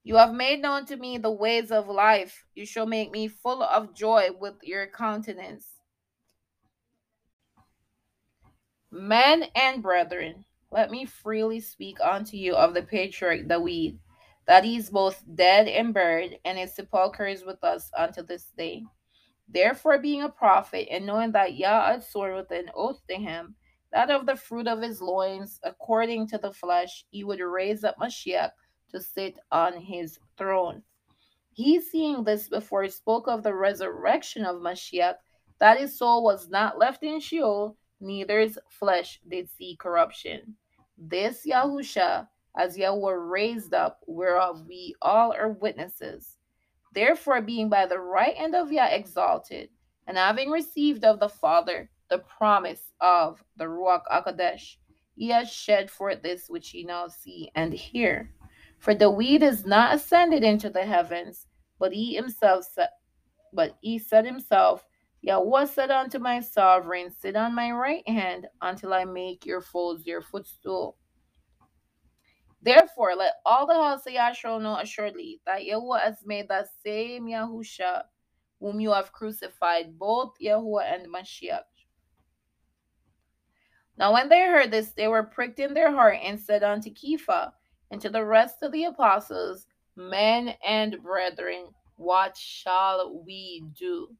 [0.05, 2.45] You have made known to me the ways of life.
[2.55, 5.67] You shall make me full of joy with your countenance.
[8.91, 13.99] Men and brethren, let me freely speak unto you of the patriarch David,
[14.47, 18.47] that he is both dead and buried, and his sepulchre is with us unto this
[18.57, 18.85] day.
[19.49, 23.55] Therefore, being a prophet, and knowing that Yah had sworn with an oath to him,
[23.93, 27.97] that of the fruit of his loins, according to the flesh, he would raise up
[27.99, 28.51] Mashiach
[28.91, 30.83] to sit on his throne.
[31.53, 35.17] He, seeing this before, spoke of the resurrection of Mashiach,
[35.59, 40.57] that his soul was not left in Sheol, neither his flesh did see corruption.
[40.97, 46.39] This Yahusha, as Yahweh raised up, whereof we all are witnesses.
[46.95, 49.69] Therefore, being by the right hand of Yah exalted,
[50.07, 54.77] and having received of the Father the promise of the Ruach HaKodesh,
[55.15, 58.33] he has shed forth this which ye now see and hear.
[58.79, 61.47] For the weed is not ascended into the heavens,
[61.79, 62.67] but he himself
[63.53, 64.88] but he said himself,
[65.23, 70.07] Yahweh said unto my sovereign, Sit on my right hand until I make your foes
[70.07, 70.97] your footstool.
[72.63, 77.27] Therefore, let all the house of Yahshua know assuredly that Yahweh has made that same
[77.27, 78.05] Yahusha
[78.61, 81.63] whom you have crucified, both Yahweh and Mashiach.
[83.97, 87.53] Now, when they heard this, they were pricked in their heart and said unto Kepha
[87.91, 94.15] and to the rest of the apostles, Men and brethren, what shall we do?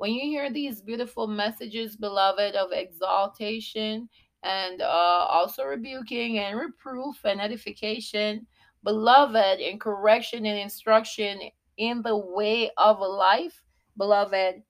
[0.00, 4.08] When you hear these beautiful messages, beloved, of exaltation
[4.42, 4.84] and uh,
[5.28, 8.46] also rebuking and reproof and edification,
[8.82, 11.38] beloved, in correction and instruction
[11.76, 13.62] in the way of life,
[13.98, 14.62] beloved,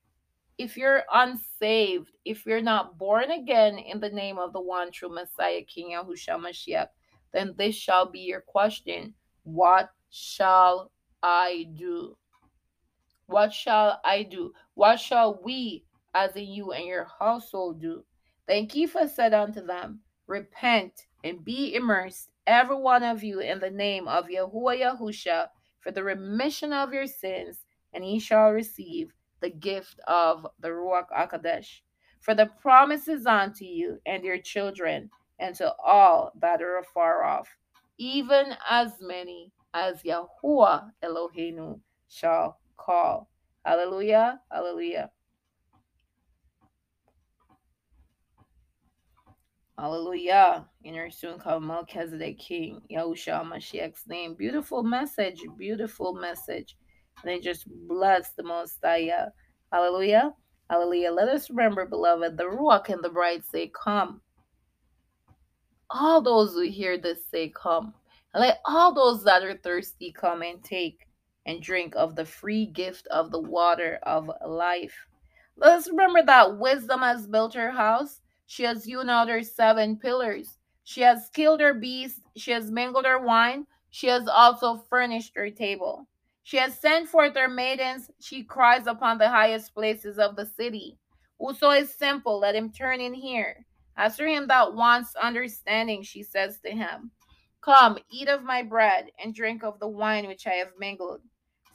[0.59, 5.15] if you're unsaved, if you're not born again in the name of the one true
[5.15, 6.89] Messiah, King Yahushua Mashiach,
[7.33, 9.15] then this shall be your question
[9.45, 10.91] What shall
[11.23, 12.17] I do?
[13.31, 14.53] What shall I do?
[14.75, 18.03] What shall we, as in you and your household, do?
[18.49, 23.71] Then Kepha said unto them, Repent and be immersed, every one of you, in the
[23.71, 25.47] name of Yahuwah Yahusha,
[25.79, 31.07] for the remission of your sins, and ye shall receive the gift of the Ruach
[31.17, 31.83] HaKodesh.
[32.21, 35.09] For the promises unto you and your children,
[35.39, 37.49] and to all that are afar off,
[37.97, 41.79] even as many as Yahuwah Eloheinu
[42.09, 43.29] shall call.
[43.65, 45.11] Hallelujah, hallelujah.
[49.81, 50.67] Hallelujah.
[50.85, 54.35] In your soon come Melchizedek King, Yahushua Mashiach's name.
[54.35, 56.77] Beautiful message, beautiful message.
[57.23, 59.11] And they just bless the Most High.
[59.73, 60.35] Hallelujah.
[60.69, 61.11] Hallelujah.
[61.11, 64.21] Let us remember, beloved, the Ruach and the bride say, Come.
[65.89, 67.95] All those who hear this say, Come.
[68.35, 71.07] And let all those that are thirsty come and take
[71.51, 74.95] and drink of the free gift of the water of life.
[75.57, 78.21] Let us remember that wisdom has built her house.
[78.47, 80.57] She has hewn out her seven pillars.
[80.85, 82.21] She has killed her beasts.
[82.37, 83.67] She has mingled her wine.
[83.91, 86.07] She has also furnished her table.
[86.45, 88.11] She has sent forth her maidens.
[88.21, 90.97] She cries upon the highest places of the city.
[91.39, 93.65] Whoso is simple, let him turn in here.
[93.97, 97.11] As for him that wants understanding, she says to him,
[97.61, 101.21] Come, eat of my bread, and drink of the wine which I have mingled.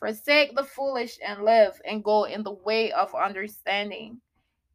[0.05, 4.21] Forsake the foolish and live, and go in the way of understanding.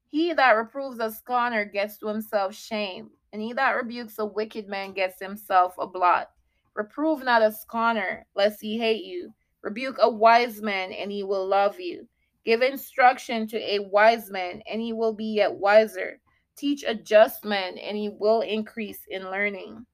[0.08, 4.66] He that reproves a scorner gets to himself shame, and he that rebukes a wicked
[4.66, 6.30] man gets himself a blot.
[6.74, 9.32] Reprove not a scorner, lest he hate you.
[9.62, 12.08] Rebuke a wise man, and he will love you.
[12.44, 16.18] Give instruction to a wise man, and he will be yet wiser.
[16.56, 19.86] Teach a just man, and he will increase in learning.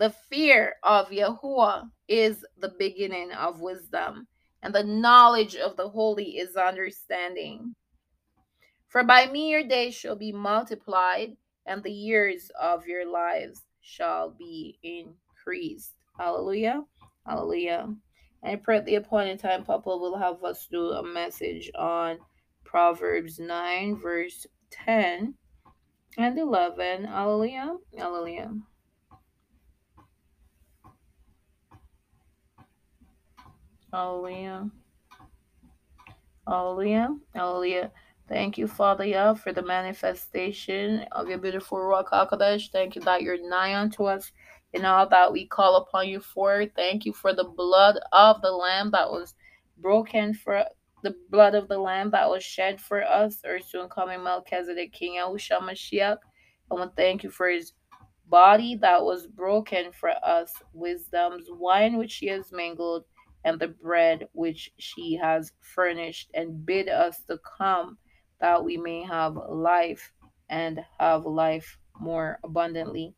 [0.00, 4.28] The fear of Yahuwah is the beginning of wisdom,
[4.62, 7.74] and the knowledge of the holy is understanding.
[8.88, 11.36] For by me your days shall be multiplied,
[11.66, 15.96] and the years of your lives shall be increased.
[16.18, 16.82] Hallelujah.
[17.26, 17.94] Hallelujah.
[18.42, 22.20] And I pray at the appointed time, Papa will have us do a message on
[22.64, 25.34] Proverbs 9, verse 10
[26.16, 27.04] and 11.
[27.04, 27.76] Hallelujah.
[27.94, 28.54] Hallelujah.
[33.92, 34.70] Hallelujah.
[36.46, 37.16] Hallelujah.
[37.34, 37.90] Hallelujah.
[38.28, 42.70] Thank you, Father Yah, for the manifestation of your beautiful Ruach HaKodesh.
[42.70, 44.30] Thank you that you're nigh unto us
[44.72, 46.64] in all that we call upon you for.
[46.76, 49.34] Thank you for the blood of the Lamb that was
[49.78, 50.64] broken for
[51.02, 55.14] the blood of the Lamb that was shed for us, or soon coming Melchizedek King
[55.14, 56.18] Yahushua Mashiach.
[56.70, 57.72] I want to thank you for his
[58.28, 63.04] body that was broken for us, wisdom's wine which he has mingled,
[63.44, 67.96] and the bread which she has furnished, and bid us to come
[68.40, 70.12] that we may have life
[70.48, 73.14] and have life more abundantly.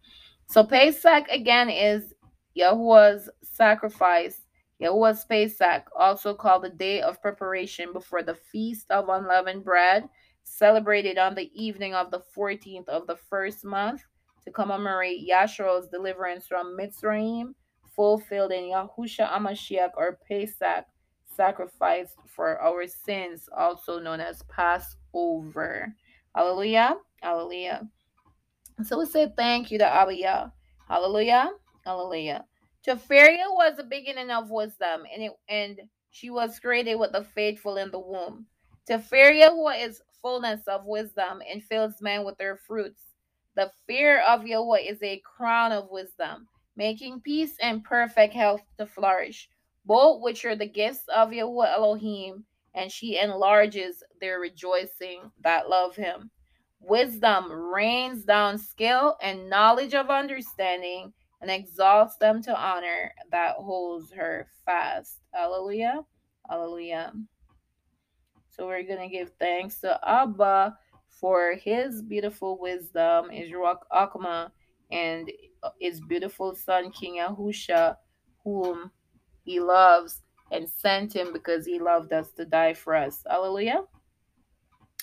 [0.48, 2.12] So Pesach again is
[2.54, 4.42] Yahuwah's sacrifice,
[4.80, 10.08] Yahuwah's Pesach, also called the day of preparation before the feast of unleavened bread,
[10.44, 14.02] celebrated on the evening of the 14th of the first month
[14.44, 17.54] to commemorate Yahshua's deliverance from Mitzrayim,
[17.94, 20.84] fulfilled in Yahusha HaMashiach or Pesach,
[21.34, 25.94] sacrificed for our sins, also known as Passover.
[26.34, 26.96] Hallelujah.
[27.22, 27.88] Hallelujah.
[28.84, 30.52] So we say thank you to Abiyah.
[30.88, 31.50] Hallelujah.
[31.84, 32.44] Hallelujah.
[32.86, 35.80] Teferia was the beginning of wisdom, and it and
[36.10, 38.46] she was created with the faithful in the womb.
[38.88, 43.02] Teferia who is fullness of wisdom and fills men with their fruits.
[43.54, 48.86] The fear of Yahweh is a crown of wisdom, making peace and perfect health to
[48.86, 49.48] flourish,
[49.84, 52.44] both which are the gifts of Yahweh Elohim,
[52.74, 56.30] and she enlarges their rejoicing that love him.
[56.80, 64.12] Wisdom rains down skill and knowledge of understanding and exalts them to honor that holds
[64.12, 65.18] her fast.
[65.32, 66.00] Hallelujah.
[66.48, 67.12] Hallelujah.
[68.50, 70.76] So we're going to give thanks to Abba
[71.08, 74.50] for his beautiful wisdom, his Ruach Akma,
[74.92, 75.30] and
[75.80, 77.96] his beautiful son, King Yahusha,
[78.44, 78.90] whom
[79.44, 83.24] he loves and sent him because he loved us to die for us.
[83.28, 83.82] Hallelujah.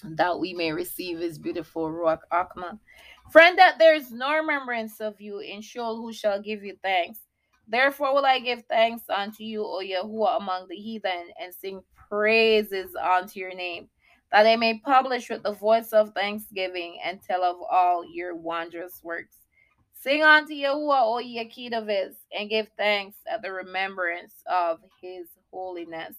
[0.03, 2.79] That we may receive his beautiful Ruach Akma.
[3.31, 7.19] Friend, that there is no remembrance of you in Sheol who shall give you thanks.
[7.67, 12.95] Therefore will I give thanks unto you, O Yahuwah, among the heathen, and sing praises
[12.95, 13.89] unto your name,
[14.31, 19.01] that I may publish with the voice of thanksgiving and tell of all your wondrous
[19.03, 19.35] works.
[20.01, 26.15] Sing unto Yahuwah, O ye Akedaviz, and give thanks at the remembrance of his holiness.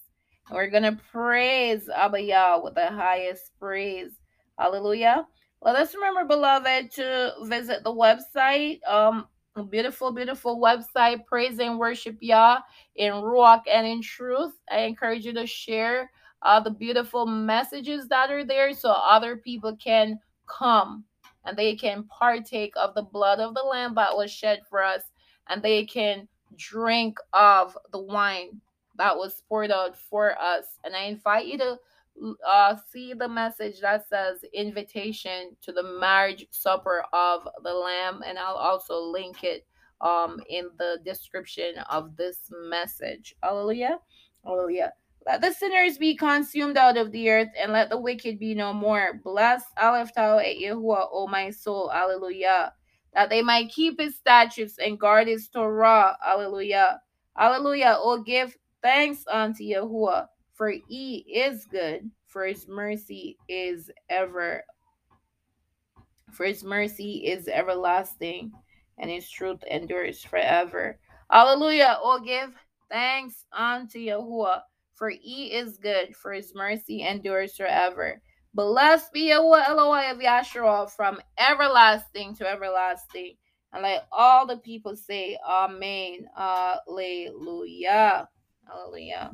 [0.49, 4.13] And we're going to praise Abba Yah with the highest praise.
[4.59, 5.27] Hallelujah.
[5.63, 8.87] Well, Let us remember, beloved, to visit the website.
[8.87, 9.29] Um,
[9.71, 12.61] beautiful, beautiful website, praise and worship Yah
[12.97, 14.53] in Ruach and in truth.
[14.71, 16.11] I encourage you to share
[16.43, 21.05] all the beautiful messages that are there so other people can come
[21.45, 25.03] and they can partake of the blood of the lamb that was shed for us
[25.49, 28.61] and they can drink of the wine
[28.97, 30.79] that was poured out for us.
[30.85, 31.79] And i invite you to
[32.47, 38.39] uh, see the message that says invitation to the marriage supper of the lamb and
[38.39, 39.65] i'll also link it
[40.03, 42.39] um in the description of this
[42.69, 43.35] message.
[43.43, 43.99] Hallelujah.
[44.45, 44.93] Hallelujah
[45.27, 48.73] let the sinners be consumed out of the earth, and let the wicked be no
[48.73, 49.21] more.
[49.23, 51.89] Bless Aleph Tau et Yahuwah, O my soul.
[51.89, 52.73] Hallelujah.
[53.15, 56.17] That they might keep his statutes and guard his Torah.
[56.23, 57.01] Hallelujah.
[57.37, 57.97] Hallelujah.
[57.99, 64.65] Oh, give thanks unto Yahuwah, for he is good, for his mercy is ever
[66.33, 68.53] for his mercy is everlasting,
[68.99, 70.99] and his truth endures forever.
[71.31, 71.99] Hallelujah.
[72.01, 72.55] Oh, give
[72.91, 74.61] thanks unto Yahuwah,
[75.01, 78.21] for he is good, for his mercy endures forever.
[78.53, 83.33] Blessed be Yahuwah Elohai of Yahshua from everlasting to everlasting.
[83.73, 86.27] And let all the people say, Amen.
[86.37, 88.29] Hallelujah.
[88.69, 89.31] Hallelujah.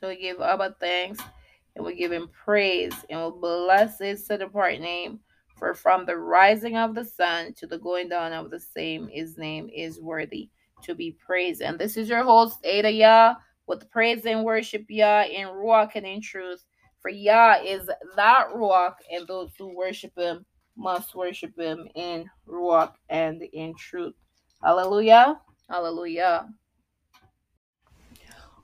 [0.00, 1.22] So we give Abba thanks
[1.76, 5.20] and we give him praise and we bless his set apart name.
[5.58, 9.38] For from the rising of the sun to the going down of the same, his
[9.38, 10.50] name is worthy
[10.82, 11.62] to be praised.
[11.62, 13.34] And this is your host, Ada Yah,
[13.66, 16.64] with praise and worship Yah in Ruach and in truth.
[17.00, 20.44] For Yah is that Ruach, and those who worship him
[20.76, 24.14] must worship him in Ruach and in truth.
[24.62, 25.40] Hallelujah.
[25.68, 26.48] Hallelujah.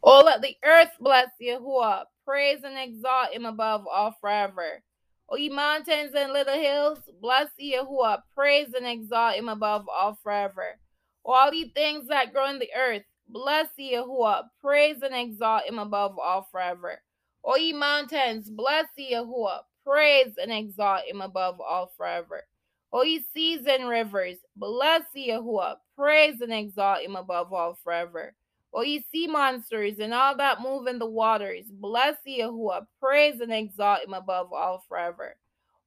[0.02, 2.04] Oh, let the earth bless Yahuwah.
[2.26, 4.82] Praise and exalt him above all forever.
[5.30, 8.22] O ye mountains and little hills, bless Yahuwah.
[8.34, 10.78] Praise and exalt him above all forever.
[11.24, 14.44] All ye things that grow in the earth, bless ye Yahuwah.
[14.60, 17.00] Praise and exalt him above all forever.
[17.44, 19.60] O ye mountains, bless ye, Yahuwah.
[19.86, 22.42] Praise and exalt him above all forever.
[22.92, 25.76] O ye seas and rivers, bless ye Yahuwah.
[25.96, 28.34] Praise and exalt him above all forever.
[28.72, 33.40] O ye sea monsters and all that move in the waters, bless ye, Yahuwah, praise
[33.40, 35.36] and exalt him above all forever.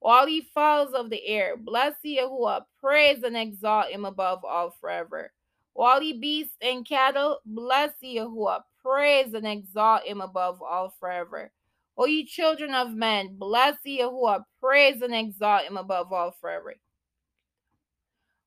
[0.07, 5.33] All ye fowls of the air, bless Yahuwah, praise and exalt him above all forever.
[5.75, 11.51] All ye beasts and cattle, bless Yahuwah, praise and exalt him above all forever.
[11.97, 16.75] O ye children of men, bless Yahuwah, praise and exalt him above all forever.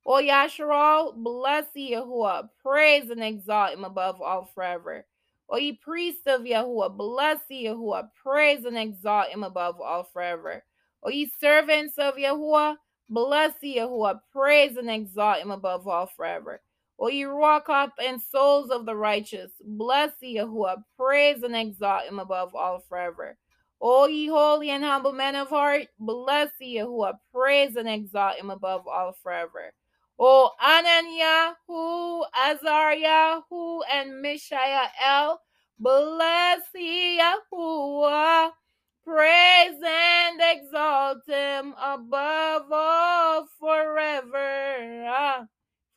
[0.07, 5.05] O Yasharal, bless Yahuwah, praise and exalt him above all forever.
[5.51, 10.65] O ye priests of Yahuwah, bless Yahuwah, praise and exalt him above all forever.
[11.03, 12.77] O ye servants of Yahuwah,
[13.09, 16.61] bless Yahuwah, praise and exalt him above all forever.
[16.99, 22.55] O ye Ruach and souls of the righteous, bless Yahuwah, praise and exalt him above
[22.55, 23.39] all forever.
[23.81, 28.87] O ye holy and humble men of heart, bless Yahuwah, praise and exalt him above
[28.87, 29.73] all forever.
[30.19, 31.55] O Ananiah,
[32.37, 33.41] Azariah,
[33.91, 35.41] and Mishael,
[35.79, 38.51] bless Yahuwah,
[39.05, 45.07] praise and exalt him above all forever.
[45.09, 45.45] Ah,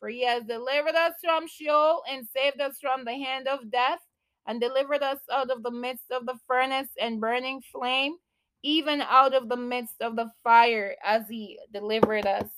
[0.00, 4.00] for he has delivered us from Sheol and saved us from the hand of death,
[4.46, 8.16] and delivered us out of the midst of the furnace and burning flame,
[8.62, 12.48] even out of the midst of the fire, as he delivered us.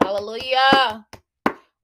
[0.00, 1.06] Hallelujah.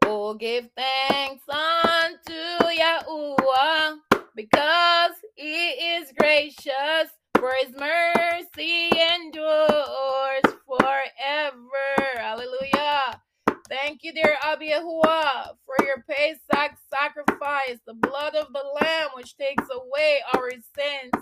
[0.06, 3.96] Oh, give thanks unto Yahuwah
[4.34, 12.16] because he is gracious, for his mercy endures forever.
[12.16, 13.20] Hallelujah.
[13.68, 19.68] Thank you, dear Yahuwah, for your Pesach sacrifice, the blood of the Lamb which takes
[19.70, 21.12] away our sins.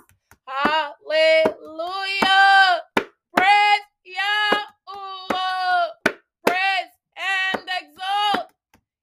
[0.47, 1.53] Hallelujah.
[3.37, 5.89] Praise Yahuwah.
[6.47, 8.49] Praise and exalt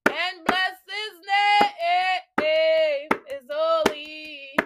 [0.08, 1.70] and bless his name
[3.30, 4.56] is holy.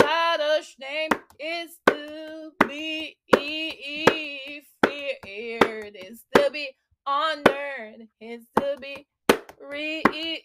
[0.00, 1.10] God's name
[1.40, 3.16] is to be
[5.24, 6.70] feared, is to be
[7.06, 9.06] honored, is to be
[9.60, 10.42] revered.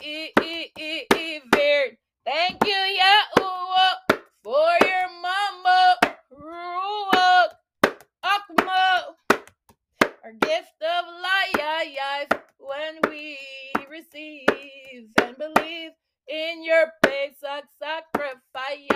[2.26, 5.98] Thank you, Yahuwah, for your mama,
[6.32, 7.50] Ruach,
[8.24, 9.16] Akma,
[10.24, 13.38] our gift of life when we
[13.90, 14.48] receive
[15.22, 15.92] and believe
[16.28, 18.88] in your Pesach sacrifice.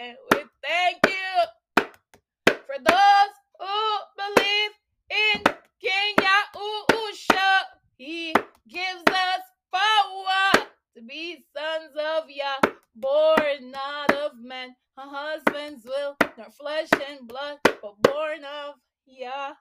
[0.00, 1.86] And we thank you
[2.66, 4.72] for those who believe
[5.10, 5.42] in
[10.98, 14.74] to be sons of Yah, born not of men.
[14.96, 18.74] a husbands will, nor flesh and blood, but born of
[19.06, 19.54] Yah.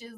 [0.00, 0.16] Messiah,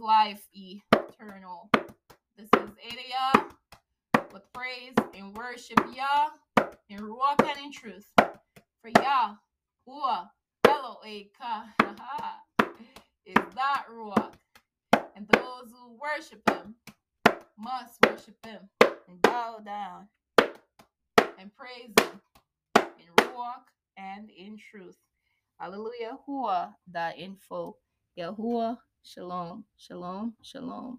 [30.42, 30.98] 是咯。